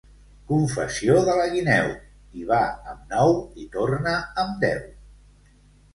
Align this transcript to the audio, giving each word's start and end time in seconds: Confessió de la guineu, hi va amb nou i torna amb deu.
Confessió 0.51 1.17
de 1.27 1.35
la 1.39 1.43
guineu, 1.51 1.91
hi 2.39 2.47
va 2.53 2.63
amb 2.95 3.15
nou 3.15 3.37
i 3.65 3.69
torna 3.77 4.15
amb 4.45 4.57
deu. 4.65 4.85